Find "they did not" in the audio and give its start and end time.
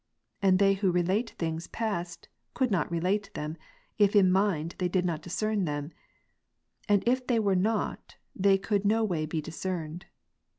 4.79-5.21